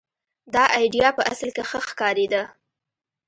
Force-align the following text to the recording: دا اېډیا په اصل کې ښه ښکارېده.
دا 0.53 0.63
اېډیا 0.77 1.07
په 1.17 1.21
اصل 1.31 1.49
کې 1.55 1.63
ښه 1.69 1.79
ښکارېده. 1.87 2.43